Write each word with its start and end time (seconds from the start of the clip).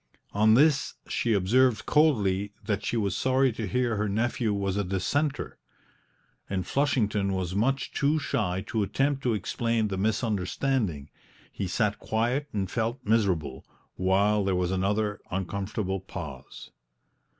On 0.33 0.55
this 0.55 0.95
she 1.07 1.33
observed 1.33 1.85
coldly 1.85 2.53
that 2.65 2.83
she 2.83 2.97
was 2.97 3.15
sorry 3.15 3.51
to 3.51 3.67
hear 3.67 3.97
her 3.97 4.09
nephew 4.09 4.51
was 4.51 4.75
a 4.75 4.83
Dissenter; 4.83 5.59
and 6.49 6.65
Flushington 6.65 7.33
was 7.33 7.53
much 7.53 7.91
too 7.91 8.17
shy 8.17 8.63
to 8.65 8.81
attempt 8.81 9.21
to 9.21 9.35
explain 9.35 9.89
the 9.89 9.97
misunderstanding; 9.99 11.11
he 11.51 11.67
sat 11.67 11.99
quiet 11.99 12.47
and 12.51 12.71
felt 12.71 13.05
miserable, 13.05 13.63
while 13.93 14.43
there 14.43 14.55
was 14.55 14.71
another 14.71 15.19
uncomfortable 15.29 15.99
pause. 15.99 16.71